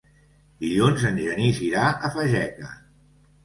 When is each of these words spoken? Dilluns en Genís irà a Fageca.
Dilluns 0.65 1.05
en 1.11 1.21
Genís 1.27 1.61
irà 1.67 1.87
a 1.91 2.13
Fageca. 2.19 2.75